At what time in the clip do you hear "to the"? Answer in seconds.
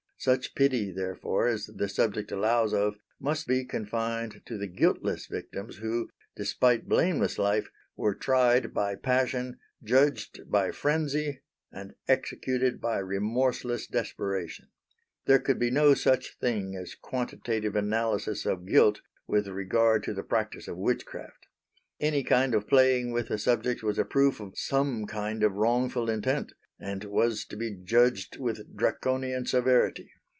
4.45-4.67, 20.03-20.21